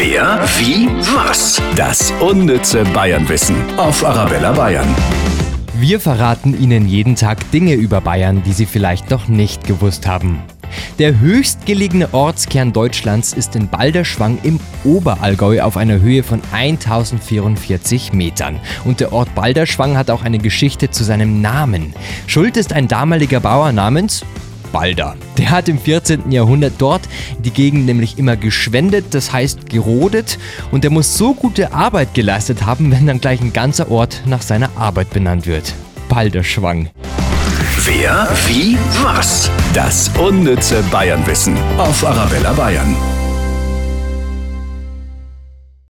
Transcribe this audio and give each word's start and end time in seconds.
Wer, 0.00 0.38
wie, 0.58 0.86
was? 1.12 1.60
Das 1.74 2.12
unnütze 2.20 2.84
Bayernwissen 2.94 3.56
auf 3.76 4.04
Arabella 4.04 4.52
Bayern. 4.52 4.86
Wir 5.74 5.98
verraten 5.98 6.56
Ihnen 6.56 6.86
jeden 6.86 7.16
Tag 7.16 7.50
Dinge 7.50 7.74
über 7.74 8.00
Bayern, 8.00 8.44
die 8.44 8.52
Sie 8.52 8.66
vielleicht 8.66 9.10
noch 9.10 9.26
nicht 9.26 9.66
gewusst 9.66 10.06
haben. 10.06 10.40
Der 11.00 11.18
höchstgelegene 11.18 12.14
Ortskern 12.14 12.72
Deutschlands 12.72 13.32
ist 13.32 13.56
in 13.56 13.66
Balderschwang 13.66 14.38
im 14.44 14.60
Oberallgäu 14.84 15.62
auf 15.62 15.76
einer 15.76 15.98
Höhe 16.00 16.22
von 16.22 16.42
1044 16.52 18.12
Metern. 18.12 18.60
Und 18.84 19.00
der 19.00 19.12
Ort 19.12 19.34
Balderschwang 19.34 19.96
hat 19.96 20.10
auch 20.10 20.22
eine 20.22 20.38
Geschichte 20.38 20.92
zu 20.92 21.02
seinem 21.02 21.40
Namen. 21.40 21.92
Schuld 22.28 22.56
ist 22.56 22.72
ein 22.72 22.86
damaliger 22.86 23.40
Bauer 23.40 23.72
namens 23.72 24.24
Balder. 24.72 25.16
Der 25.36 25.50
hat 25.50 25.68
im 25.68 25.78
14. 25.78 26.30
Jahrhundert 26.30 26.74
dort 26.78 27.02
die 27.38 27.50
Gegend 27.50 27.86
nämlich 27.86 28.18
immer 28.18 28.36
geschwendet, 28.36 29.06
das 29.10 29.32
heißt 29.32 29.68
gerodet. 29.68 30.38
Und 30.70 30.84
der 30.84 30.90
muss 30.90 31.16
so 31.16 31.34
gute 31.34 31.72
Arbeit 31.72 32.14
geleistet 32.14 32.66
haben, 32.66 32.90
wenn 32.90 33.06
dann 33.06 33.20
gleich 33.20 33.40
ein 33.40 33.52
ganzer 33.52 33.90
Ort 33.90 34.22
nach 34.26 34.42
seiner 34.42 34.70
Arbeit 34.76 35.10
benannt 35.10 35.46
wird. 35.46 35.74
Balderschwang. 36.08 36.90
Wer, 37.84 38.28
wie, 38.46 38.76
was? 39.02 39.50
Das 39.72 40.10
unnütze 40.18 40.82
Bayernwissen 40.90 41.56
auf 41.78 42.04
Arabella 42.04 42.52
Bayern. 42.52 42.96